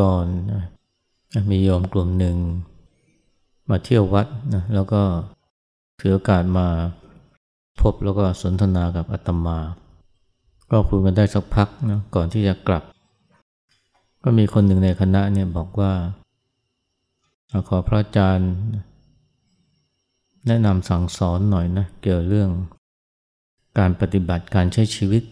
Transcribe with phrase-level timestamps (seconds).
[0.00, 0.62] ก่อนนะ
[1.50, 2.36] มีโยมกลุ่มหนึ่ง
[3.70, 5.02] มาเที่ยววัดนะแล้วก็
[6.00, 6.68] ถือโอกาสมา
[7.80, 9.58] พบแล้วก็สนทนากับอาตมา
[10.70, 12.82] ก็คุยกันได้สักพักนะก่อนที่จะกลับ
[14.24, 15.92] ก็มีคนหนึ่งในคณะเนี่ยบอกว่า
[17.68, 18.52] ขอพระอาจารย์
[20.46, 22.50] แนะนำสั่งสอนหน่อยนะเกี่ยวเรื่อง
[23.78, 25.22] การปฏิบัติการใช้ชีวิต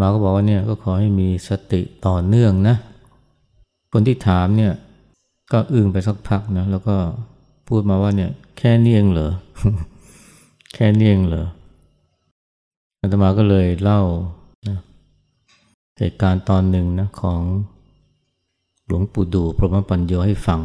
[0.00, 2.76] มาก็บอกว่าเนี่ยก็ขอให้มีสติต่อเนื่องนะ
[3.92, 4.72] คนที่ถามเนี่ย
[5.52, 6.96] ก็อึ้งไปสักพักนะแล้วก็
[7.68, 9.32] พูดมาว่าเนี่ยแค่นี้เองเหรอ
[10.74, 11.46] แค่นี้เองเหรอ
[13.00, 14.02] อาตมาก็เลยเล่า
[14.68, 14.78] นะ
[15.98, 17.40] เหตุการณ์ตอนหนึ่งนะของ
[18.86, 20.60] หลวงปู่ดูพรหมปัญโยให้ฟัง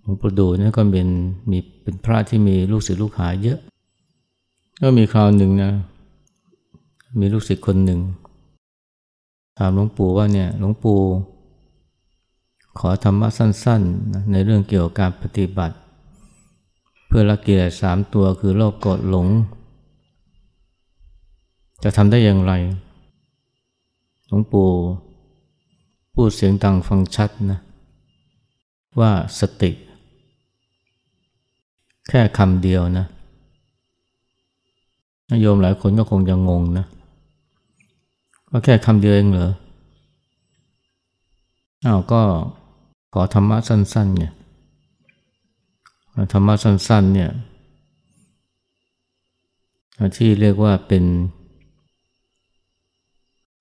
[0.00, 1.08] หลวงปู่ดูนี่ก็เป็น
[1.50, 3.58] มีเป็นพระที่มีลูกศิษย์ลูกหาเยอะ
[4.82, 5.72] ก็มีคราวหนึ่งนะ
[7.20, 8.00] มีลูกศิษย์คนหนึ่ง
[9.58, 10.98] ถามหลวงปู่ว่าเนี่ยหลวงปู่
[12.78, 15.76] ขอธรรมะสั้นๆ ในเรื่องเกี่ยวกับการปฏิบัติ
[17.06, 19.26] เพื่อละกิเลสสามตัวคือโลภโกรธหลง
[21.82, 22.52] จะทำได้อย่างไร
[24.26, 24.68] หลวงปู่
[26.14, 27.58] พูดเสียงดังฟังชัดนะ
[29.00, 29.70] ว่าสติ
[32.08, 33.06] แค่คำเดียวนะ
[35.40, 36.86] โยมหลายคนก็คงจะงงนะ
[38.50, 39.52] ว่าแค่คำเดียวเองเหรอ
[41.86, 42.20] อ้าวก็
[43.16, 44.32] ขอธรรมะสั้นๆเนี่ย
[46.32, 47.30] ธรรมะสั้นๆเนี่ย
[50.16, 51.04] ที่เรียกว่าเป็น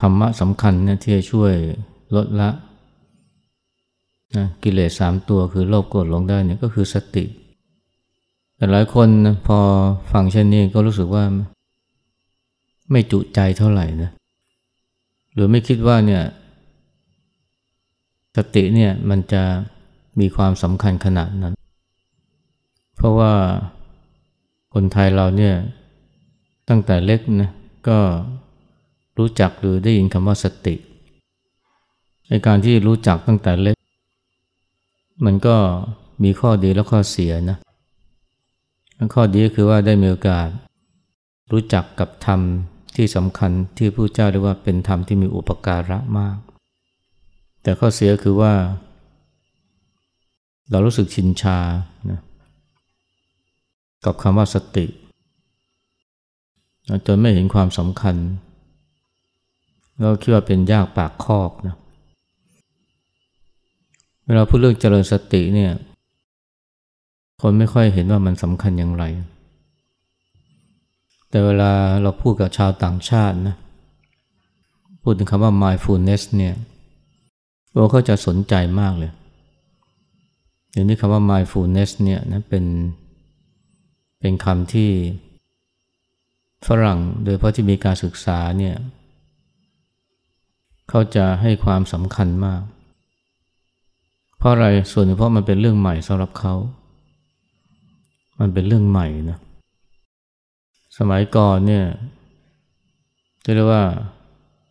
[0.02, 1.54] ธรรมะสำคัญเนี่ยที่จะช่วย
[2.16, 2.50] ลดละ
[4.38, 7.24] นะกิเลสสามตัวคือโลภโกรธหลงได้เนี่ยก็คือสติ
[8.56, 9.60] แต่หลายคนนะพอ
[10.12, 11.24] ฟังเช่นนี้ก็รู้สึกว่า
[12.92, 14.10] ไม่จุใจเท่าไหร่นะ
[15.34, 16.24] หรือไม่คิดว่าเนี่ย
[18.38, 19.44] สติเนี่ยมันจะ
[20.20, 21.54] มีความสำคัญขนาดนั้น
[22.96, 23.34] เพราะว่า
[24.74, 25.56] คนไทยเราเนี่ย
[26.70, 27.52] ตั้งแต่เล็กนะ
[27.88, 27.98] ก็
[29.18, 30.76] รู้จักหรือได้ยินคำว่าสติ
[32.30, 33.78] ในการที่รู้จักตั้งแต่เล็ก
[35.26, 35.56] มันก็
[36.24, 37.58] มีข้อดีและข้อเสียนะ
[39.14, 40.48] ข้อดีก็คือว่าได้มีโอกาส
[41.52, 42.40] รู้จักกับธรรม
[42.96, 46.38] ที่สำคัญที่พระเจ้าเรียกว่าเป็นธรรมที่มีอุปการะมาก
[47.64, 48.54] แต่ข้อเสียคือว่า
[50.72, 51.58] เรารู้สึกชินชา
[52.12, 52.20] นะ
[54.06, 54.86] กับคำว่าสติ
[57.08, 58.16] จนไม่เห็นความสำคัญ
[60.02, 61.76] เราคิดว่าเป็นยากปากคอกนะ
[64.26, 65.72] เวลาพูดเรื่องเจริญสติเนี่ย
[67.42, 69.04] คนไม่ค่อยเห็นว่ามันสำคัญอย่างไร
[71.30, 71.72] แต่เวลา
[72.02, 73.56] เราพูดกับชาวต่างชาตินะ
[75.04, 76.56] พูดถึงคำว่า mindfulness เนี่ย
[77.74, 79.12] โอ้เขาจะสนใจมากเลย
[80.72, 82.66] เดี๋ยวนี้คำว่า mindfulness เนี่ยนะเป็น
[84.20, 84.90] เป็นคำที่
[86.68, 88.76] ฝรั่งโดยเพราะที่มีการศึกษาเนี่ย
[90.90, 92.62] เขาจะให้ความสำคัญมาก
[94.38, 96.56] เพราะอะไรส่วนเพราะมันเป็นเรื่องใหม่สำหรับเขา
[98.40, 99.40] มันเป็นเรื่องใหม่นะ
[100.98, 101.86] สมัยก่อนเนี่ย
[103.44, 103.84] จะเรียกว่า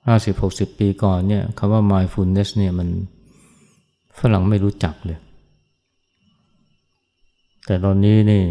[0.07, 2.89] ห้าสิบหกสิบปีก่อนเนี่ยคำว่า mindfulness เนี่ยมัน
[4.19, 5.19] ฝรั่งไม่รู้จักเลย
[7.67, 8.45] แต่ตอนนี้นี่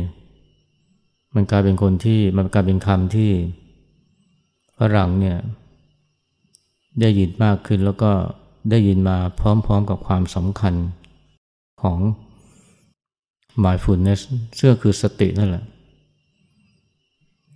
[1.36, 3.32] มันกลายเป็นคนที่มันกลายเป็นคำที่
[4.78, 5.38] ฝรั่งเนี่ย
[7.02, 8.12] ได้ยินมากขึ้นแล้วก็
[8.70, 10.74] ได้ยินมาพร้อมๆกับความสำคัญ
[11.82, 12.00] ของ
[13.64, 14.22] mindfulness
[14.56, 15.66] เชื่อคือสตินั่นแหละ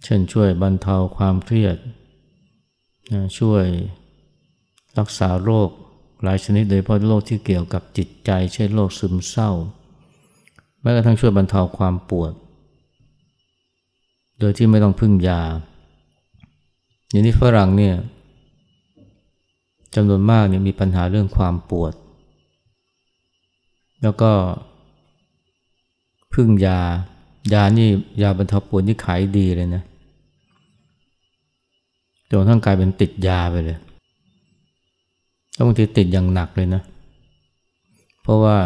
[0.04, 1.78] เช่นช่วยบรรเทาความเครียด
[3.40, 3.66] ช่วย
[5.00, 5.70] รักษาโรค
[6.24, 9.52] หลายชนิดโดยเฉพาะโรคที่เกี่ยวกับจิตใจ เช่นโรคซึมเศร้า
[10.82, 12.34] แม้กระทั่งช่วยบรรเทาความปวด
[14.40, 15.42] โดยที่ไม่ต้องพึ่งยา
[17.10, 17.96] อย่างนี้ฝรั่งเนี่ย
[19.96, 21.94] จำนวนมากเนี่ยมีปัญหาเรื่องความปวด
[24.02, 24.32] แล้วก็
[26.34, 26.80] พึ่งยา
[27.54, 27.90] ยานี่
[28.22, 29.84] ยาบรรเทาปวดนี่ขายดีเลยนะ
[32.32, 33.78] จนทั้งกลายเป็นติดยาไปเลย
[35.68, 36.82] บางทีติดอย่างหนักเลยนะ
[38.22, 38.58] เพราะว่า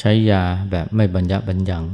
[0.00, 1.84] ใช้ยาแบบไม่บรรยะบรรยัง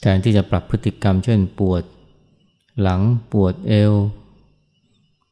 [0.00, 1.82] แทนที่จะปรับพฤติกรรมเช่นปวด
[2.80, 3.00] หลัง
[3.32, 3.92] ปวดเอว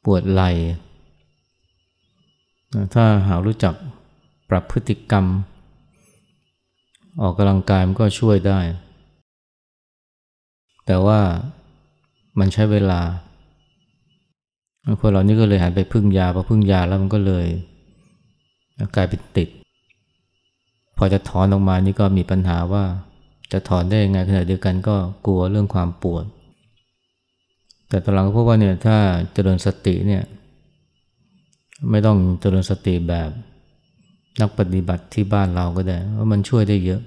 [0.05, 0.51] ปวดไหล่
[2.95, 3.75] ถ้าหารู้จัก
[4.51, 5.25] ปรับพฤติกรรม
[7.21, 8.61] ออกกำลังกายมันก็ช่วยได้
[10.87, 11.21] แต่ว่า
[12.38, 13.00] มันใช้เวลา
[15.00, 17.46] คนเหล่านี้ก็เลยหันไปพึ่งยาพอพึ่งยาแล้วมันก็เลย
[18.94, 19.49] กลายเป็นติด
[20.96, 22.84] พอจะถอนออกมานี่ก็มีปัญหาว่า
[23.52, 24.96] จะถอนได้ยังไงขณะเดียวกันก็
[25.26, 26.25] กลัวเรื่องความปวด
[27.88, 28.96] แต่ตอนหลังก็พบว่าเนี่ยถ้า
[29.32, 30.23] เจริญสติเนี่ย
[31.90, 33.31] ไม่ต้องเจริญสติแบบ
[34.40, 37.02] นักปฏิบัติที่บ้านเราก็ได้เพราะมันช่วยได้เยอะ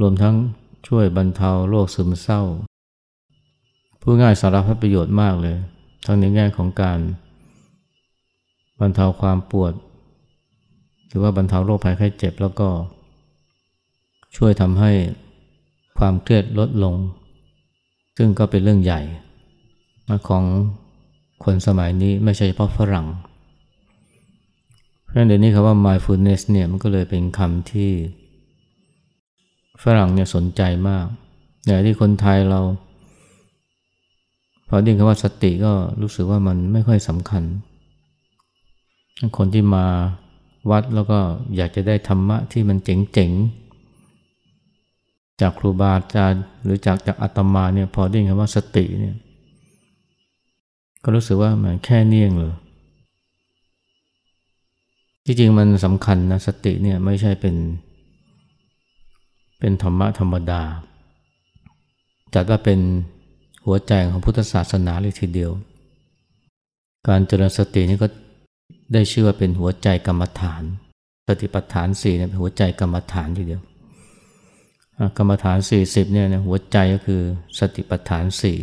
[0.00, 0.34] รวมทั้ง
[0.88, 2.42] ช่วยบรรเทาโรคซึมเศร้า
[4.10, 5.56] ผู้ง่ายสารพัดประโยชน์มากเลย
[6.06, 6.98] ทั้งในแง่ของการ
[8.80, 9.72] บรรเทาความปวด
[11.08, 12.68] หรือว่าบรรเทาโรคภัยไข้เจ็บแล้วก็
[14.36, 14.92] ช่วยทำให้
[15.98, 16.94] ความเครียดลดลง
[18.16, 19.00] ซึ่งก็เป็นเรื่องใหญ่
[20.28, 20.44] ของ
[21.44, 23.06] คนสมัยนี้ไม่ใช่เฉพาะฝรั่ง
[25.02, 27.92] เพราะฉะนั้นเดี๋ยวนี้คำว่า mindfulness เนี่ยมันก็เลยเป็นคำที่
[29.82, 31.06] ฝรั่งเนี่ยสนใจมาก
[31.64, 32.62] แต่ที่คนไทยเรา
[34.68, 35.72] พอได้ยินคำว่าสติก็
[36.02, 37.42] รู้สึกว่ามันไม่ค่อยสำคัญ
[39.36, 39.84] คนที่มา
[40.70, 41.18] วัดแล้วก็
[41.56, 49.16] อยากจะได้ธรรมะที่มันเจ๋งๆ จากครูบาอาจารย์หรือจากจากอาตมาเนี่ยพอได้ยินคำว่าสติเนี่ย
[51.02, 52.54] ก็รู้สึกว่ามันแค่เนียงเลย
[55.24, 57.56] ที่จริงมันสำคัญนะสติเนี่ยไม่ใช่เป็น
[59.58, 60.62] เป็นธรรมะธรรมดา
[62.34, 62.80] จัดว่าเป็น
[63.68, 65.52] หัวใจของพุทธศาสนาเลยทีเดียว
[67.08, 68.08] การเจริญสตินี่ก็
[68.92, 70.62] ได้ชื่อว่าเป็นหัวใจกรรมฐาน
[71.26, 73.62] สติปัฏฐานสี่เนี่ยเป็นหัวใจกรรมฐานทีเดียว
[75.16, 77.22] กรรมฐานสี่สิบเนี่ยหัวใจก็คือ
[77.58, 78.58] สติปัฏฐานสี่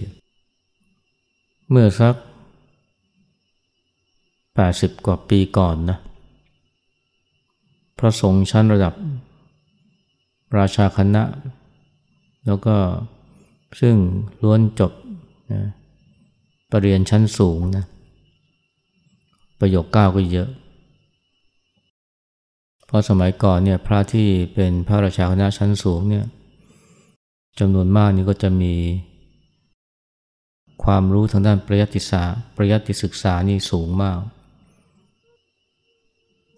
[1.70, 2.16] เมื่อสัก
[4.56, 5.98] แปดสิบกว่าปีก่อนนะ
[8.00, 8.94] พระสงฆ์ชั้นระดับ
[10.58, 11.24] ราชาคณะ
[12.46, 12.76] แล้วก็
[13.80, 13.96] ซึ่ง
[14.44, 14.92] ล้วนจบ
[15.54, 15.62] นะ
[16.72, 17.86] ปรริญญาชั้นสูงนะ
[19.60, 20.50] ประโยคเก้าก็เยอะ
[22.86, 26.26] เพราะสมัยก่อนเนี่ยพระที่เป็นพระราชาคณะชั้นสูงเนี่ย
[27.60, 28.74] จำนวนมากนี่ก็จะมี
[30.84, 34.20] ความรู้ทางด้านปริยัติศาสตร์ปริยัติศึกษานี่สูงมาก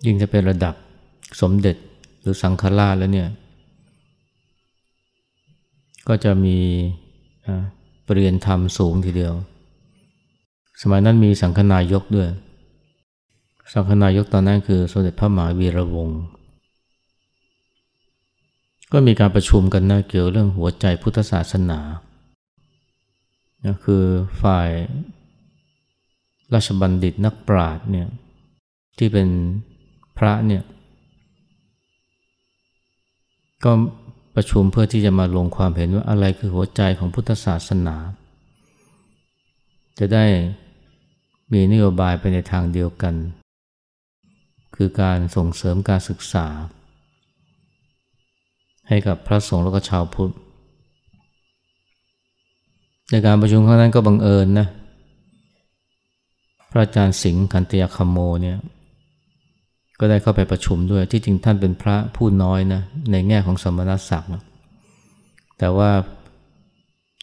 [0.05, 0.75] ยิ่งจะเป็นระดับ
[1.41, 1.75] สมเด็จ
[2.21, 3.29] หรือสังฆราชแล้วเนี่ย
[6.07, 6.57] ก็จะมี
[8.07, 9.33] ปรริญญาธรรมสูงทีเดียว
[10.81, 12.29] สมัยนั้นมีสังฆนายกด้วย
[13.73, 16.21] สังฆนายกตอนนั้นคือสมเด็จพระมหาวีระวงศ์
[18.91, 21.79] ก็มีการประชุมกันนะเกี่ยวเรื่องหัวใจพุทธศาสนา
[23.83, 24.03] คือ
[24.41, 24.69] ฝ่าย
[26.53, 28.07] ราชบัณฑิตนักปราชญ์เนี่ย
[28.97, 29.27] ที่เป็น
[30.17, 30.63] พระเนี่ย
[33.63, 33.71] ก็
[34.39, 37.95] ประชุมเพื่อที่จะมาลงความเห็นว่าอะไรคือหัวใจของพุทธศาสนา
[39.99, 40.25] จะได้
[41.53, 43.15] มีนโยบายไปในทางเดียวกัน
[44.75, 46.47] คือการส่งเสริมการศึกษา
[48.87, 50.33] ให้กับพระสงฆ์และก็ชาวพุทธ
[53.09, 54.67] ในการประชุมครั้งนั้นก็บังเอิญนะ
[56.69, 58.57] พระอาจารย์สิงห์คันตยคโมเนี่ย
[59.99, 64.29] ก็ได้เข้าไปประชุมด้วย ที่จริงท่านเป็นพระผู้น้อยนะในแง่ของสมณศักดิ์
[65.57, 65.91] แต่ว่า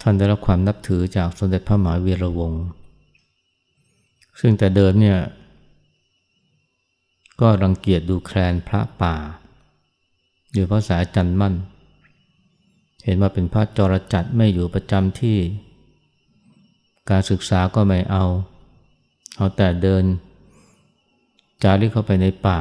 [0.02, 2.64] ท่านได้รับความนับถือจากสมเด็จพระมหาวีระวงศ์
[4.40, 5.19] ซึ่งแต่เดิมเนี่ย
[7.40, 9.14] ก็รังเกียจดูแคลนพระป่า
[10.52, 11.54] อยู่เพราะสายจันมั่น
[13.04, 15.38] เห็นว่าเป็นพระจรจัดไม่อยู่ประจำที่
[17.11, 18.25] การศึกษาก็ไม่เอา
[19.37, 20.04] เอาแต่เดิน
[21.64, 22.59] จาริกเข้าไปในป่า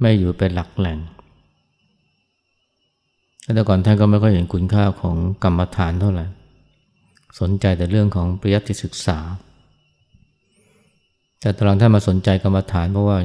[0.00, 0.98] ไม่อยู่เป็นหลักแหล่ง
[3.54, 6.26] แต่ก่อนท่านก็ไม่ค่อยเห็นคุณค่าของกรรมฐานเท่าไหร่
[7.40, 9.18] สนใจแต่เรื่องของปริยัติศึกษา
[11.40, 13.18] แต่ตอนหลังท่านมาสนใจกรรมฐานเพราะว่า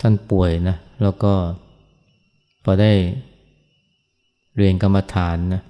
[0.00, 1.32] ท่านป่วยนะ แล้วก็
[2.64, 2.92] พอได้
[4.56, 5.62] เรียนกรรมฐานนะ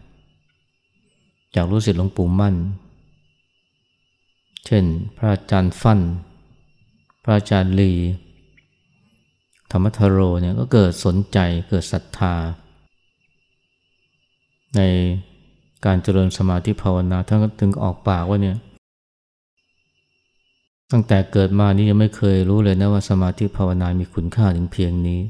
[1.54, 2.54] จากรู้สิทธิ์หลวงปู่มั่น
[4.66, 4.84] เช่น
[5.16, 6.00] พระอาจารย์ฟั่น
[7.30, 7.92] ระอาจารย์ลี
[9.72, 12.34] ธรรมทโรเนี่ยก็เกิดสนใจเกิดศรัทธา
[14.76, 14.80] ใน
[15.86, 18.56] การเจริญสมาธิภาวนาท่านก็ถึงออกปากว่าเนี่ย
[20.92, 25.20] ตั้งแต่เกิดมานี้ยังไม่เคยรู้เลยนะว่าสมาธิภาวนามีคุณค่าถึงเพียงนี้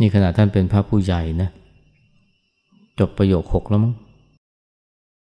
[0.00, 1.50] นี่ขนาดท่านเป็นพระผู้ใหญ่นะ
[2.98, 3.94] จบประโยคหกแล้วมั้ง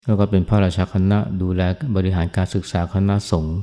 [0.05, 1.61] แล้วก็เป็นพระราชาคณะดูแล
[1.95, 3.57] บริหารการศึกษาคณะสงฆ์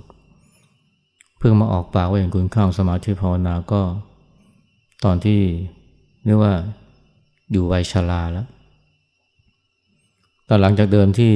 [1.44, 3.80] เพิ่งมาออกปากว่าอย่างคุณข้าวสมาธิภาวนาก็
[5.04, 5.40] ตอนที่
[6.24, 6.54] เรียกว่า
[7.52, 8.46] อยู่วัยชราแล้ว
[10.48, 11.34] ตอนหลังจากเดิมที่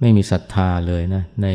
[0.00, 1.48] ไม่มีศรัทธาเลยนะใน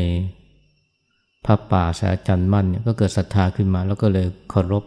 [1.44, 4.84] พระป่าสายจันมั่นเนี่ยก็เกิดศรัทธาขึ้นมา แล้วก็เลยเคารพ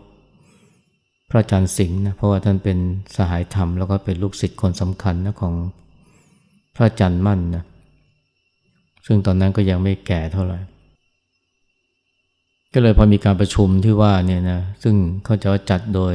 [1.29, 2.77] พระอาจารย์สิงห์นะเพราะว่าท่านเป็น
[3.17, 5.53] สหายธรรม แล้วก็เป็นลูกศิษย์คนสำคัญนะของ
[6.75, 7.63] พระอาจารย์มั่นนะ
[9.05, 10.59] ซึ่งตอนนั้นก็ยังไม่แก่เท่าไหร่
[12.77, 16.13] ก็เลยพอมีการประชุมที่ว่าเนี่ยนะซึ่งเขาจะจัดโดย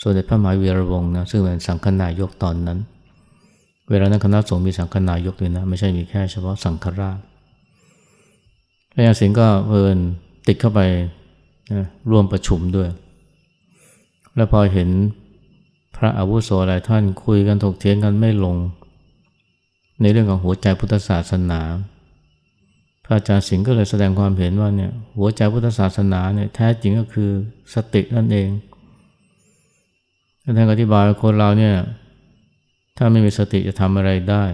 [0.00, 2.78] สมเด็จพระมหาวีระวงศ์นะซึ่งเป็นสังฆนายกตอนนั้น
[3.90, 7.18] เวลานั้นคณะสงฆ์มีสังฆนายกด้วยนะไม่ใช่มีแค่เฉพาะสังฆราช
[8.92, 9.98] พระยาสิงห์ก็เพลิน
[10.46, 10.80] ติดเข้าไป
[11.72, 12.88] นะร่วมประชุมด้วย
[14.36, 14.88] แล้วพอเห็น
[15.96, 18.56] พระอาวุโสหลายท่านคุยกันถกเถียงกันไม่ลง
[20.00, 21.60] ในเรื่องของหัวใจพุทธศาสนา
[23.12, 27.30] อาจารย์สิงห์ก็เลยแสดงความเห็นว่าเนี่ยหัวใจพุทธศาสนาเนี่ยแท้จริงก็คือ
[27.74, 28.48] สตินั่นเอง
[30.56, 31.74] ท่านอธิบายคนเราเนี่ย
[32.96, 34.44] ถ้าไม่มีสติจะทำอะไรได้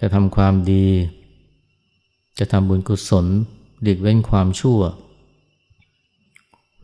[0.00, 0.86] จะทำความดี
[2.38, 3.26] จะทำบุญกุศล
[3.82, 4.80] หลีกเว้นความชั่ว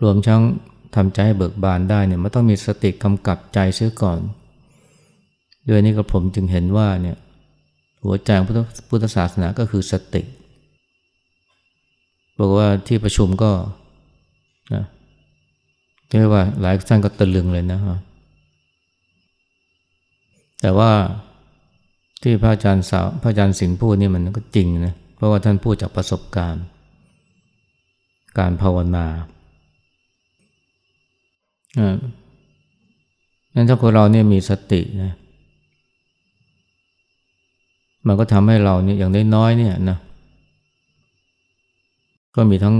[0.03, 0.43] รวมทั้ง
[0.95, 4.19] ทำใจให้เบิกบานได้เนี่ยมันต้องมีสติกำกับใจเสียก่อน
[5.69, 7.17] ด้วยนี้ก็ผมจึงเห็นว่าเนี่ย
[8.05, 8.47] หัวใจของ
[8.89, 10.23] พุทธศาสนาก็คือสติ
[12.39, 13.53] บอกว่าที่ประชุมก็
[14.75, 14.85] นะ
[16.09, 17.99] เรียกว่าหลายท่านก็ตะลึงเลยนะฮะ
[20.61, 20.93] แต่ว่า
[22.23, 26.65] ที่พระอาจารย์สาวพระอาจารย์สิงห์พูดนี่มันก็จริงนะเพราะว่าท่านพูดจากประสบการณ์
[28.39, 29.07] การภาวนา
[31.79, 31.97] อ่า
[33.55, 35.13] นั้นถ้าคนเราเนี่ยมีสตินะ
[38.07, 39.99] มันก็ทำให้เราเนี่ยอย่างน้อยๆเนี่ยนะ
[42.37, 42.77] ก็มีทั้ง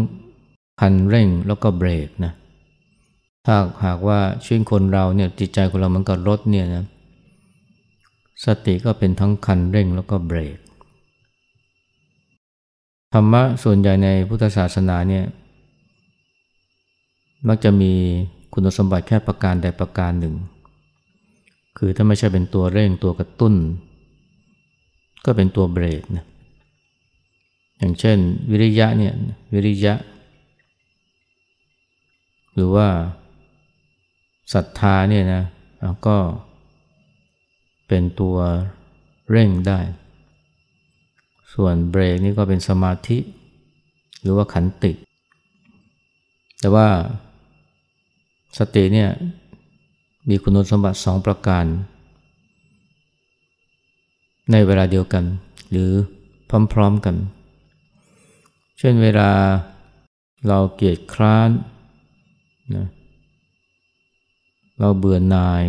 [0.81, 2.33] คันเร่งแล้วก็เบรกนะ
[3.47, 6.85] ถ้าหากว่าชีวิตคนเราเนี่ยจิตใจของเรามันกับรถเนี่ยนะ
[8.45, 10.59] สติก็เป็นทั้งคันเร่งแล้วก็เบรก
[13.13, 15.25] ธรรมะส่วนใหญ่ในพุทธศาสนาเนี่ย
[17.49, 17.93] มักจะมี
[18.53, 20.35] คุณสมบัติแค่ประการใดประการหนึ่ง
[21.79, 23.55] คือถ้าไม่ใช่เป็นตัวเร่งตัวกระตุ้น
[25.25, 26.25] ก็เป็นตัวเบรกนะ
[27.79, 28.19] อย่างเช่น
[28.51, 29.15] วิริยะเนี่ย
[29.55, 29.95] วิริยะ
[32.55, 32.89] หรือว่า
[34.53, 35.43] ศรัทธาเนี่ยนะ
[36.07, 36.17] ก็
[37.89, 38.37] เป็นตัว
[39.31, 39.81] เร่งได้
[41.55, 43.19] ส่วนเบรกนี่ก็เป็นสมาธิ
[44.23, 44.93] หรือว่าขันติ
[46.61, 46.89] แต่ว่า
[48.59, 49.11] สติเนี่ย
[50.29, 51.65] มีคุณสมบัติสองประการ
[54.53, 55.25] ในเวลาเดียวกัน
[55.71, 55.91] หรือ
[56.73, 57.17] พร้อมๆกัน
[58.79, 59.31] เช่นเวลา
[60.49, 61.51] เราเกียดคร้าน
[62.75, 62.87] นะ
[64.81, 65.65] เราเบื่อหน่าย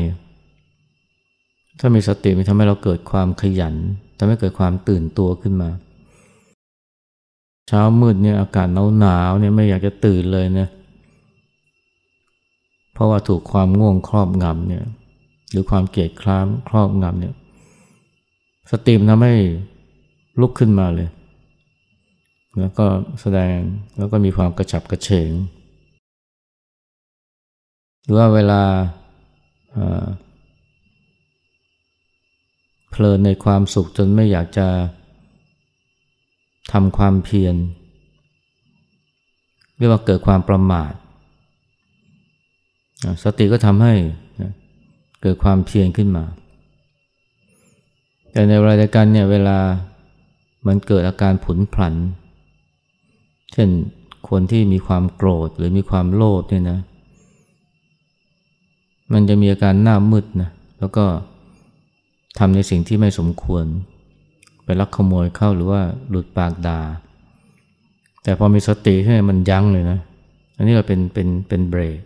[1.79, 3.75] ถ้ามีสติมันทำให้เราเกิดความขยัน
[4.17, 5.69] ทำให้เกิดความตื่นตัวขึ้นมา
[7.67, 10.67] เช้ามืดเนี่ยอากาศหนาวหนาวเนี่ยไม่อยากจะตื่นเลยนะ
[12.93, 14.83] เพราะว่าถูกความง่วงครอบงำเนี่ย
[15.51, 17.33] หรือความเกียดคร้านครอบงำเนี่ย
[18.71, 19.35] สติมทำให้
[20.41, 21.09] ลุกขึ้นมาเลย
[22.59, 22.85] แล้วก็
[23.21, 23.55] แสดง
[23.97, 25.31] แล้วก็มีความกระฉับกระเฉง
[28.03, 28.61] หรือว่าเวลา
[32.89, 34.67] เพลินในความสุขจนไม่อยากจะ
[36.73, 37.55] ทำความเพียร
[39.77, 40.93] เรียกว่าเกิดความประมาท
[43.23, 43.93] สติก็ทำให้
[45.21, 46.25] เกิดความเพียรขึ้นมา
[48.35, 49.57] แต่ในเวลาเดียวกันเนี่ยเวลา
[50.67, 51.93] มันเกิดอาการผุนผัน
[53.53, 53.69] เช่น
[54.29, 56.79] คนที่มีความโกรธหรือมีความโลภเนี่ยนะ
[59.13, 60.49] มันจะมีอาการหน้ามืดนะ
[60.79, 61.05] แล้วก็
[62.39, 63.65] ทำในสิ่งที่ไม่สมควร
[64.63, 66.79] ไปลักขโมยเข้าหรือว่าหลุดปากดา่า
[68.23, 69.99] แต่พอมีสติให้มันยั้งเลยนะ
[70.57, 71.99] อันนี้เราเป็นเป็นเป็นเบรก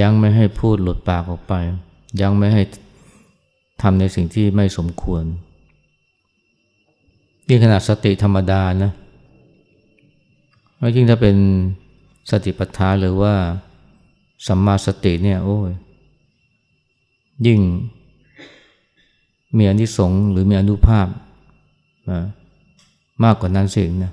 [0.00, 1.54] ยั้งไม่ให้พูดหลุดปากออกไป
[2.20, 2.62] ยั้งไม่ให้
[3.82, 5.24] ทำในสิ่งที่ไม่สมควร
[7.48, 8.92] นี่ขนาดสติธรรมดานะ
[10.78, 11.36] ไม่ยิ่งถ้าเป็น
[12.30, 13.34] สติปัฏฐานหรือว่า
[14.46, 15.70] สัมมาสติเนี่ยโอ้ย
[17.46, 17.60] ยิ่ง
[19.56, 21.06] มีอนิสงส์หรือมีอนุภาพ
[23.24, 24.12] มากกว่านั้นสิ่งนะ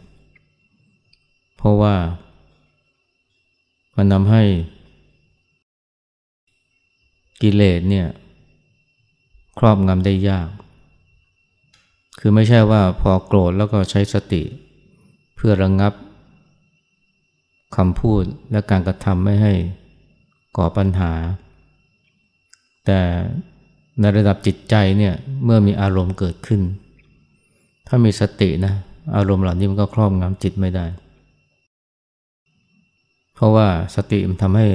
[1.57, 1.95] เพราะว่า
[3.95, 4.43] มันทำให้
[7.41, 8.07] กิเลสเนี่ย
[9.59, 10.49] ครอบงำได้ยาก
[12.19, 14.43] คือไม่ใช่ว่าพอโกรธแล้วก็ใช้สติ
[15.35, 15.93] เพื่อระงงับ
[17.75, 19.53] คำพูดและการกระทำไม่ให้
[20.57, 21.11] ก่อปัญหา
[22.85, 23.01] แต่
[23.99, 26.61] ในระดับจิตใจเนี่ยเมื่อมีอารมณ์เกิดขึ้น
[27.87, 28.73] ถ้ามีสตินะ
[29.15, 30.85] อารมณ์เหล่านี้มันก็ครอบงำจิตไม่ได้
[33.33, 34.67] เพราะว่าสติมันทำให้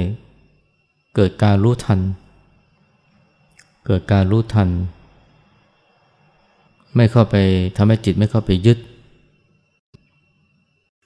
[1.15, 1.99] เกิดการรู้ทัน
[3.91, 4.69] เกิดการรู้ทัน
[6.95, 7.35] ไม่เข้าไป
[7.77, 8.77] ทำให้จิตไม่เข้าไปยึด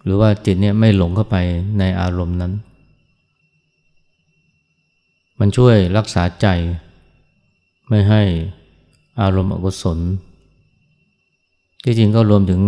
[0.03, 1.37] หรือว่าจิตเนี่ยไม่หลงเข้าไป
[1.79, 2.53] ในอารมณ์นั้น
[5.39, 6.47] มันช่วยรักษาใจ
[7.89, 8.21] ไม่ให้
[9.21, 9.99] อารมณ์อกุศล
[11.83, 12.61] ที่จริงก็รวมถึง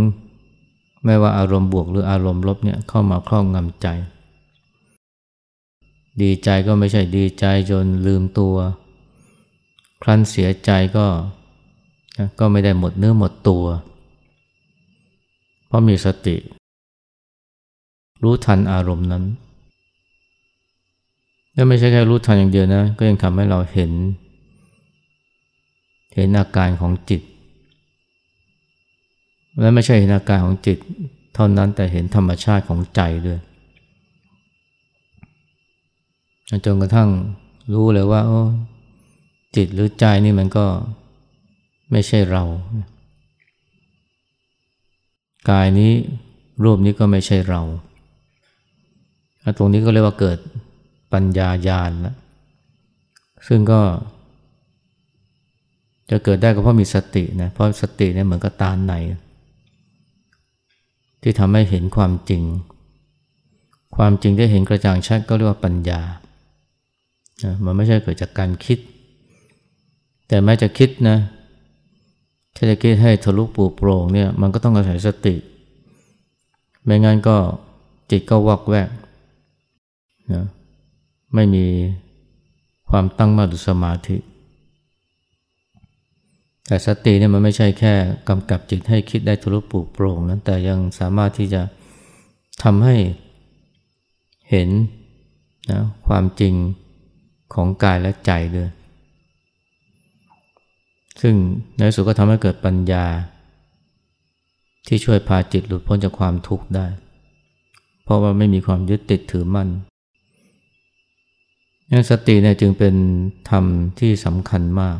[1.05, 3.87] ไม่ว่าอารมณ์บวกหรืออารมณ์ลบเนี่ยเข้ามาครอบงำใจ
[6.21, 8.55] ดีใจก็ไม่ใช่ดีใจจนลืมตัว
[10.07, 11.05] ครั้นเสียใจก็
[12.39, 13.65] ก็ไม่ได้หมดเนื้อหมดตัว
[15.67, 16.35] เพราะมีสติ
[18.23, 19.23] รู้ทันอารมณ์นั้น
[21.53, 23.91] และไม่ใช่แค่รู้ทันอย่างเดียวนะ ก็ยังทำให้เราเห็น
[26.15, 27.21] เห็นอาการของจิต
[29.59, 30.77] และไม่ใช่เห็นอาการของจิต
[31.33, 33.39] เท่านั้นแต่เห็นธรรมชาติของใจด้วย
[36.65, 37.09] จนกระทั่ง
[37.73, 38.41] รู้เลยว่าโอ้
[39.55, 40.65] จิตหรือใจนี่มันก็
[41.91, 42.43] ไม่ใช่เรา
[45.49, 45.91] กายนี้
[46.63, 47.61] รูปนี้ก็ไม่ใช่เรา
[49.57, 50.37] ตรงนี้ก็เรียกว่าเกิด
[51.13, 52.15] ปัญญาญาณแล้ว
[53.47, 53.81] ซึ่งก็
[56.11, 58.93] จะเกิดได้ก็เพราะมีสตินะเพราะสติเนี่ยเหมือนกับตาใน
[61.21, 62.43] ที่ทำให้เห็นความจริง
[63.95, 66.01] ความจริงได้เห็นกระจ่างชัดก็เรียกว่าปัญญา
[67.65, 68.79] มันไม่ใช่เกิดจากการคิด
[70.27, 71.17] แต่แม้จะคิดนะ
[72.55, 75.35] ถ้าจะคิดให้ทะลุปูโปร่งเนี่ยมันก็ต้องอาศัยสติ
[76.83, 77.37] ไม่งั้นก็
[78.11, 78.89] จิตก็วอกแวก
[80.33, 80.45] นะ
[81.33, 81.65] ไม่มี
[82.89, 84.17] ความตั้งมั่นหรือสมาธิ
[86.67, 87.93] แต่สติเนี่ยมันไม่ใช่แค่
[88.29, 91.61] กำกับจิตให้คิดได้ทะลุปูโปร่งนั้นแต่ยังสามารถที่จะ
[92.63, 92.95] ทำให้
[94.49, 94.69] เห็น
[95.71, 96.53] นะความจริง
[97.53, 98.69] ของกายและใจด้วย
[101.21, 101.35] ซึ่ง
[101.77, 103.05] ในสุดก็ทำให้เกิดปัญญา
[104.87, 106.87] ที่ช่วยพาจิตหลุดพ้นจากความทุกข์ได้
[108.03, 109.69] เพราะว่าไม่มีความยึดติดถือมั่น
[111.91, 112.95] งั้นสติเนี่ยจึงเป็น
[113.49, 113.63] ธรรม
[113.99, 114.97] ที่สำคัญมาก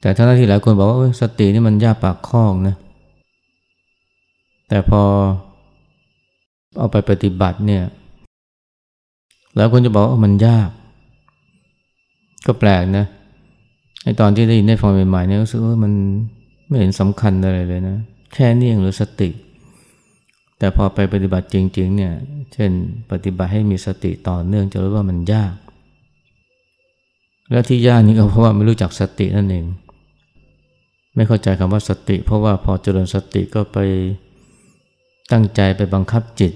[0.00, 2.76] แต่ท่านที่หลายคนบอกว่าสตินี่มันยากปากคล้องนะ
[4.68, 5.02] แต่พอ
[6.78, 7.84] เอาไปปฏิบัติเนี่ย
[9.56, 10.68] แล้วคนจะบอกว่ามันยาก
[12.46, 13.06] ก็แปลกนะ
[14.04, 15.92] ไอตอนที่ได้ยินได้ฟังใหม่ๆเนี่ยรู้สึกว่ามัน
[16.66, 17.96] ไม่เห็นสำคัญอะไรเลยนะ
[18.34, 19.28] แค่นี้เองหรือสติ
[20.58, 22.12] แต่พอไปปฏิบัติจริง ๆ เนี่ย
[22.54, 22.70] เช่น
[23.10, 25.54] ปฏิบัติให้มีสติต่อเนื่องจะรู้ว่ามันยาก
[27.50, 29.64] และที่ยากนี่ก็เพราะว่าไม่รู้จักสตินั่นเอง
[31.14, 33.78] ไม่เข้าใจคำว่าสติ เพราะว่าพอเจริญสติก็ไป
[35.32, 36.52] ตั้งใจไปบังคับจิต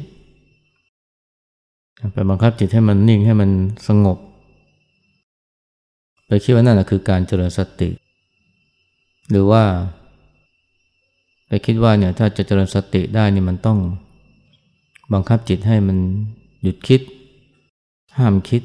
[2.15, 3.51] ไปบังคับจิตให้มันนิ่งให้มัน
[3.89, 4.19] สงบ
[6.27, 7.91] ไปคิดว่านั่นแหละคือการเจริญสติ
[9.31, 9.63] หรือว่า
[11.47, 13.79] ไปคิดว่าเนี่ยถ้าจะเจริญสติได้นี่มันต้อง
[15.13, 15.99] บังคับจิตให้มัน
[16.63, 17.01] หยุดคิด
[18.19, 18.63] ห้ามคิด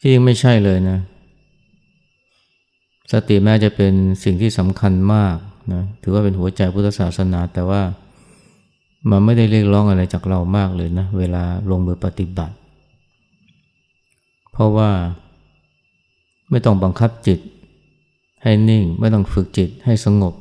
[0.00, 0.98] ที่ยังไม่ใช่เลยนะ
[3.12, 3.92] สติแม้จะเป็น
[4.24, 5.36] สิ่งที่สำคัญมาก
[5.72, 7.82] นะถือว่าเป็นหัวใจพุทธศาสนา แต่ว่า
[9.10, 12.54] มันไม่ได้เรียกร้องอะไรจากเรามากเลยนะ เวลาลงมือปฏิบัติ
[14.52, 14.90] เพราะว่า
[16.54, 17.40] ไม่ต้องบังคับจิต
[18.42, 20.34] ให้นิ่ง ไม่ต้องฝึกจิตให้สงบ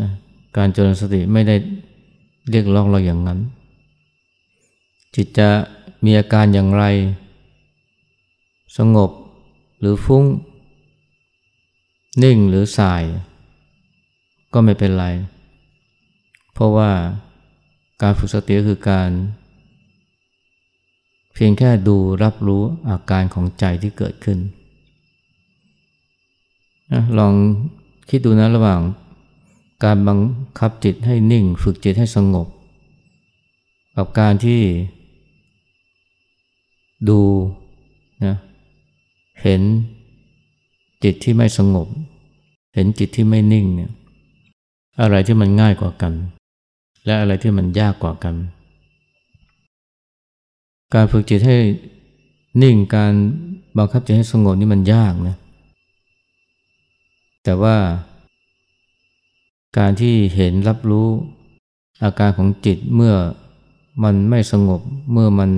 [0.00, 0.10] นะ
[0.56, 1.56] การเจริญสติไม่ได้
[2.50, 3.38] เรียกร้องเราอย่างนั้น
[5.14, 5.48] จิตจะ
[6.04, 6.84] มีอาการอย่างไร
[8.78, 9.10] สงบ
[9.80, 10.24] หรือฟุ้ง
[12.22, 13.02] นิ่งหรือสาย
[14.52, 15.06] ก็ไม่เป็นไร
[16.52, 16.90] เพราะว่า
[18.02, 19.10] การฝึกสติคือการ
[21.34, 24.40] เพียงแค่ดูรับรู้อาการของใจที่เกิดขึ้น
[26.92, 27.34] นะลอง
[28.08, 28.80] คิดดูนะระหว่าง
[29.84, 30.18] การบัง
[30.58, 32.46] คับจิตให้นิ่ง ฝึกจิตให้สงบ
[33.96, 34.60] กับการที่
[37.08, 37.20] ดู
[38.24, 38.36] นะ
[39.42, 39.62] เห็น
[41.04, 41.88] จิตที่ไม่สงบ
[42.74, 43.90] เห็นจิตที่ไม่นิ่งเนี่ย
[45.00, 46.12] อะไรที่มันง่ายกว่ากัน
[47.04, 48.34] และอะไรที่มันยากกว่ากัน
[50.94, 51.56] การฝึกจิตให้
[52.62, 53.12] นิ่งการ
[53.76, 55.36] บังคับจิตให้สงบนี่มันยากนะ
[57.46, 57.76] แต่ว่า
[59.78, 61.08] การที่เห็นรับรู้
[62.02, 63.14] อาการของจิตเมื่อ
[64.04, 64.80] มันไม่สงบ
[65.12, 65.50] เมื่อมัน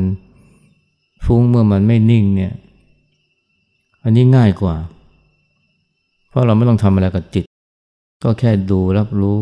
[1.24, 2.52] ฟุ้งเมื่อมันไม่นิ่งเนี่ย
[4.04, 4.76] อันนี้ง่ายกว่า
[6.28, 7.44] เพราะเราไม่ต้องทำอะไรกับจิต
[8.24, 9.38] ก็แค่ดูรับรู้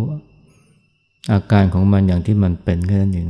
[1.33, 3.29] อาการของมันอย่างที่มันเป็นแค่นั้นเอง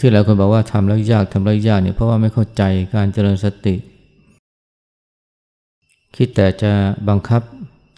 [0.00, 2.62] ที่หลายคนบอกว่าทำแล้วยากทำแล้วยากเนี่ยเพราะว่าไม่เข้าใจ
[2.94, 3.74] การเจริญสติ
[6.16, 6.72] คิดแต่จะ
[7.08, 7.42] บังคับ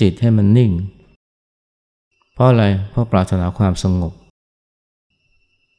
[0.00, 0.70] จิตให้มันนิ่ง
[2.34, 4.12] เพราะอะไร เพราะปรารถนาความสงบ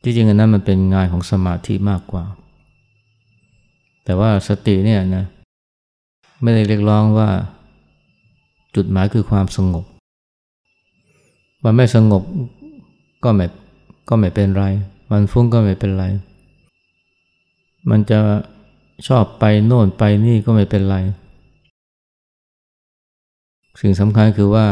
[0.03, 2.23] จริงอันนั้นมันเป็นงานของสมาธิมากกว่า
[4.05, 5.25] แต่ว่าสติเนี่ยนะ
[6.41, 7.29] ไม่ได้เรียกร้องว่า
[8.75, 9.85] จุดหมายคือความสงบ
[11.63, 12.23] มันไม่สงบ
[13.23, 13.45] ก็ไม่
[14.09, 14.65] ก็ไม่เป็นไร
[15.11, 16.05] มันฟุ้งก็ไม่เป็นไร
[17.89, 18.19] มันจะ
[19.07, 20.97] ชอบไปโน่นไปนี่ก็ไม่เป็นไร
[23.81, 24.65] สิ่งสำคัญคือว่า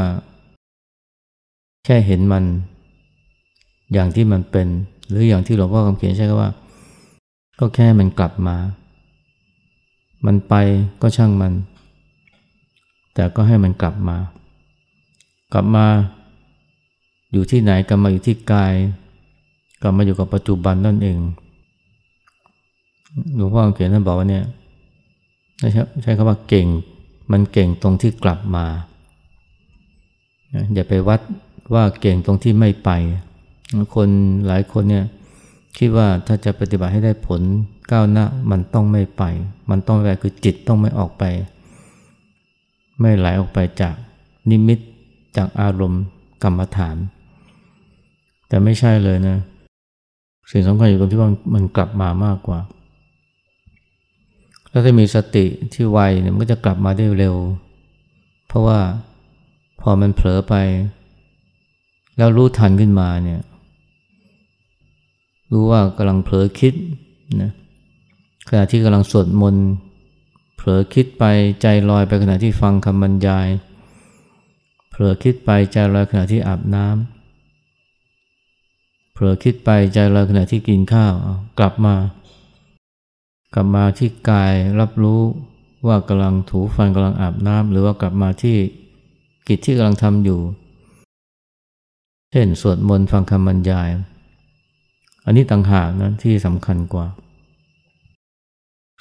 [1.85, 2.43] แค่เห็นมัน
[3.93, 4.67] อย่างที่มันเป็น
[5.09, 6.49] หรืออย่างที่หลวงพ่อคำเขียนใช่ว่า
[7.59, 8.57] ก็แค่มันกลับมา
[10.25, 10.53] มันไป
[11.01, 11.53] ก็ช่างมัน
[13.13, 14.17] แต่ก็ให้มันกลับมา
[15.53, 15.85] กลับมา
[17.31, 18.73] อยู่ที่ไหนกลับมาอยู่ที่กาย
[19.81, 21.19] กลับมาอยู่กับปัจจุบันนั่นเอง
[23.35, 24.45] หลวงพ่อเขียนท่านบอกว่าเนี่ย
[25.59, 26.67] ใช้ใช้คำว่าเก่ง
[27.31, 28.65] มันเก่งตรงที่กลับมา
[30.73, 31.21] อย่าไปวัด
[31.73, 32.89] ว่าเก่งตรงที่ไม่ไป
[33.95, 34.09] คน
[34.47, 35.05] หลายคนเนี่ย
[35.77, 37.41] คิดว่าถ้าจะปฏิบัติให้ได้ผล
[37.91, 39.23] ก้าวหน้ามันต้องไม่ไป
[39.69, 41.23] มันต้องไปคือจิตต้องไม่ออกไป
[43.01, 43.95] ไม่ไหลออกไปจาก
[44.49, 44.79] นิมิต
[45.37, 46.03] จากอารมณ์
[46.43, 46.95] กรรมฐาน
[48.47, 49.37] แต่ไม่ใช่เลยนะ
[50.51, 52.59] สิ่งสำคัญอยู่ตรงที่ว่ามันกลับมามากกว่า
[54.71, 57.35] ถ้าจะมีสติที่ไวเนี่ยมันก็จะกลับมาได้เร็ว
[58.47, 58.79] เพราะว่า
[59.85, 60.55] พอมันเผลอไป
[62.17, 63.41] แล้วรู้ทันขึ้นมาเนี่ย
[65.51, 66.73] รู้ว่ากำลังเผลอคิด
[67.41, 67.51] นะ
[68.49, 69.65] ขณะที่กำลังสวดมนต์
[70.55, 71.23] เผลอคิดไป
[71.61, 73.47] ใจลอยไปขณะที่ฟังคำบรรยาย
[74.89, 81.13] เผลอคิดไปใจลอยขณะที่อาบน้ำเผลอคิดไปใจลอยขณะที่กินข้าว
[81.59, 81.95] กลับมา
[83.53, 85.21] กลับมาที่กายรับรู้
[85.87, 88.57] ว่ากำลังถูฟันกำลังอาบน้ำหรือว่ากลับมาที่
[89.47, 90.39] กิจที่กำลังทำอยู่
[92.31, 93.89] เช่น สวดมนต์ฟังคำบรรยาย
[95.25, 97.05] อันนี้ต่างหากนะที่สำคัญกว่า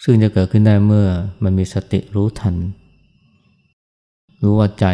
[0.03, 1.07] ซึ่งจะเกิดขึ้นได้เมื่อ
[1.43, 2.55] มันมีสติรู้ทัน
[4.43, 4.87] รู้ว่าใจ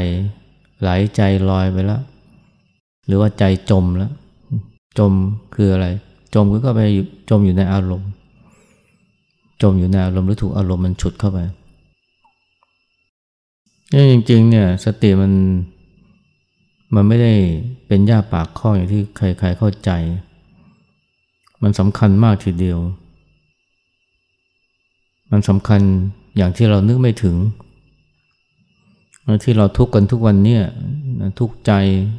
[0.81, 2.03] ไหลใจลอยไปแล้ว
[3.07, 4.13] หรือว่าใจจมแล้ว
[4.99, 5.13] จม
[5.55, 5.87] คืออะไร
[6.35, 6.81] จมก็ไป
[7.31, 8.11] จมอยู่ในอารมณ์
[9.63, 11.39] จมอยู่ในอารมณ์หรือถูกอารมณ์มันฉุดเข้าไป
[13.93, 15.33] นี่จริงๆ เนี่ย สติมัน
[16.95, 17.35] มันไม่ได้
[17.87, 19.91] เป็นยาปากข้ออย่างที่ใครๆเข้าใจ
[21.63, 22.79] มันสำคัญมากทีเดียว
[25.31, 25.81] มันสำคัญ
[26.37, 27.37] อย่างที่เรานึกไม่ถึง
[29.45, 30.59] ที่เราทุกข์กันทุกวันเนี้
[31.39, 31.73] ทุกข์ใจ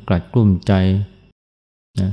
[0.08, 0.74] กลัดกลุ้มใจ
[2.02, 2.12] นะ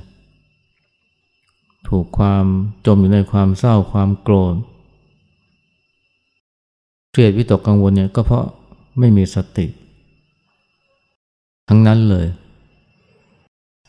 [1.88, 2.45] ถูกความ
[2.87, 4.55] จมอยู่ในความเศร้าความโกรธ
[7.11, 8.45] เครียดวิตกกังวลเนี่ยก็เพราะ
[8.99, 9.67] ไม่มีสติ
[11.69, 12.27] ทั้งนั้นเลย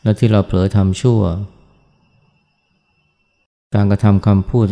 [0.02, 1.20] และที่เราเผลอทำชั่ว
[3.74, 4.66] การกระทำคำพูด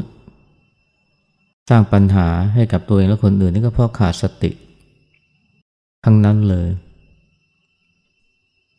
[1.70, 4.50] สร้างปัญหาให้กับตัวเองและคนอื่นนี่ก็เพราะขาดสติ
[6.04, 6.68] ทั้งนั้นเลย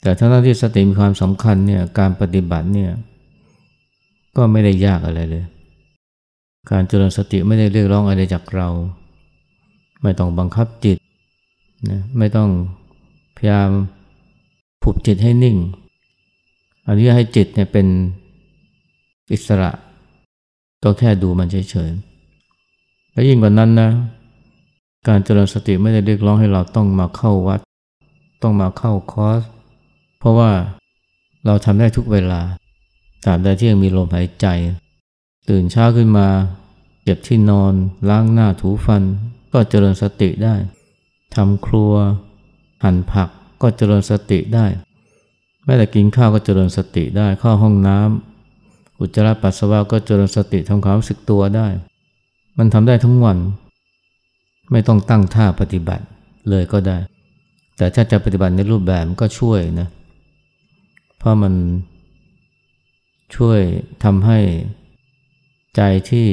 [0.02, 2.92] แต่ทั้งที่สติมีความสำคัญเนี่ยการปฏิบัติเนี่ย
[4.38, 5.46] ก็ไม่ได้ยากอะไรเลย
[6.72, 8.68] การเจริญสติไม่ได้เรียกร้องอะไรจากเรา
[10.02, 10.98] ไม่ต้องบังคับจิต
[11.90, 12.50] นะไม่ต้อง
[13.38, 13.70] พยายาม
[14.82, 15.58] ผูกจิตให้นิ่ง
[16.86, 17.88] อันนี้ให้จิตเนี่ยเป็น
[19.32, 19.72] อิสระ
[20.84, 23.90] ก็แค่ดูมันเฉยๆและยิ่งกว่านั้นนะ
[25.08, 27.60] การเจริญสติไม่ได้เรียกร้องให้เราต้องมาเข้าวัด
[28.42, 29.42] ต้องมาเข้าคอร์ส
[30.20, 30.52] เพราะว่า
[31.46, 32.42] เราทำได้ทุกเวลา
[33.26, 34.48] ตราบใดที่ยังมีลมหายใจ
[35.50, 36.28] ตื่นเช้าขึ้นมา
[37.04, 37.74] เก็บที่นอน
[38.10, 39.04] ล้างหน้าถูฟัน
[39.54, 40.56] ก็เจริญสติได้
[41.36, 41.94] ทำครัว
[42.84, 43.30] หั่นผัก
[43.62, 44.66] ก็เจริญสติได้
[45.66, 51.68] แม้แต่กินข้าวก็เจริญสติได้เข้าห้องน้ำอุจจาระปัสสาวะก็เจริญสติทำความรู้สึกตัวได้
[52.58, 53.38] มันทำได้ทั้งวัน
[54.72, 56.04] ไม่ต้องตั้งท่าปฏิบัติ
[56.50, 56.98] เลยก็ได้
[57.78, 59.88] แต่ถ้าจะปฏิบัติในรูปแบบก็ช่วยนะ
[61.18, 61.54] เพราะมัน
[63.36, 63.60] ช่วย
[64.04, 64.40] ทำให้
[65.76, 66.28] ใจที่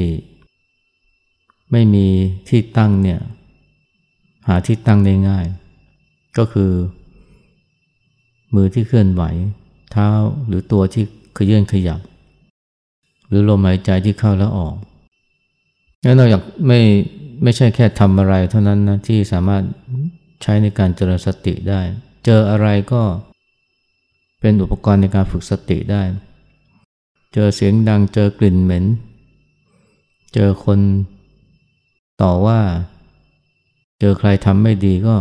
[1.71, 2.07] ไม่มี
[2.49, 3.19] ที่ตั้งเนี่ย
[4.47, 5.45] หาที่ตั้งได้ง่าย
[6.37, 6.71] ก็คือ
[8.55, 9.23] มือที่เคลื่อนไหว
[9.91, 10.09] เท้า
[10.47, 11.03] หรือตัวที่
[11.37, 11.99] ขยื่นขยับ
[13.27, 14.75] หรือลมหายใจที่เข้าแล้วออก
[16.03, 16.79] งั้นเราอยากไม่
[17.43, 19.63] ไม่ใช่แค่ทำอะไรเท่านั้นนะที่สามารถ
[20.41, 21.81] ใช้ในการเจริญสติได้
[22.25, 23.01] เจออะไรก็
[24.39, 26.01] เป็นอุปกรณ์ในการฝึกสติได้
[27.33, 28.85] เจอเสียงดังเจอกลิ่นเหม็น
[30.33, 30.79] เจอคน
[32.21, 32.59] ต่อว่า
[33.99, 35.15] เจอใครทำไม่ดีก็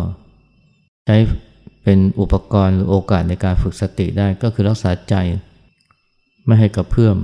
[1.05, 1.17] ใช้
[1.83, 5.15] เป็นอุปกรณ์หรือโอกาสในการฝึกสติได้ก็คือรักษาใจ
[6.47, 7.17] ไม่ให้กระเพื่อม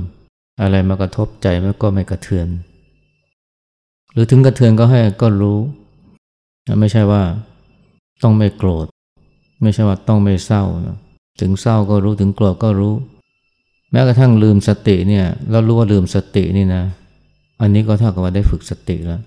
[0.60, 2.48] อะไรมากระทบใจมันก็ไม่กระเทือน
[4.12, 5.58] หรือถึงกระเทือนก็ให้ก็รู้
[6.80, 7.22] ไม่ใช่ว่า
[8.22, 8.86] ต้องไม่โกรธ
[9.62, 10.96] ไม่ใช่ว่าต้องไม่เศร้านะ
[11.40, 12.94] ถึงเศร้าก็รู้ถึงโกรธก็รู้
[13.90, 16.82] แม้กระทั่งลืมสติเนี่ยแล้วรู้ว่าลืมสตินี่นะ
[17.60, 19.20] อันนี้ก็เท่ากับว่าได้ฝึกสติแล้ว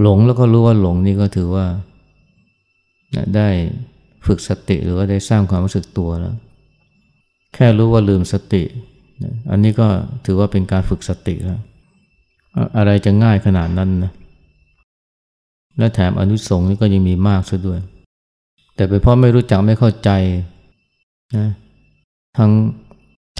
[0.00, 1.66] หลงแล้วก็รู้ว่าหลงนี่ก็ถือว่า
[3.36, 3.48] ได้
[4.26, 6.34] ฝึกสติหรือว่าได้สร้างความรู้สึกตัวแล้ว
[7.54, 8.62] แค่รู้ว่าลืมสติ
[9.50, 9.86] อันนี้ก็
[10.26, 11.60] ถือว่าเป็นการฝึกสติแล้ว
[12.76, 14.12] อะไรจะง่ายขนาดนั้นนะ
[15.78, 17.80] และแถมอนุสงส์นี่ก็ยังมีมากซะด้วย
[18.76, 20.10] แต่เป็นเพราะไม่รู้จักไม่เข้าใจ
[21.36, 21.48] นะ
[22.38, 22.50] ทั้ง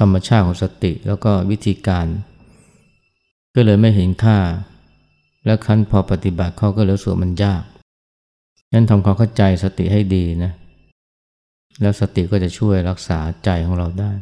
[0.01, 2.07] ธรรมชาติของสติแล้วก็วิธีการ
[3.55, 4.39] ก็เลยไม่เห็นค่า
[5.45, 7.63] และคั้นพอปฏิบัติเขาก็เลยสูมันยาก
[8.73, 10.53] นั้นทำความเข้าใจสติให้ดีนะ
[11.81, 14.13] แล้วสติก็จะช่วยรักษาใจของเราได้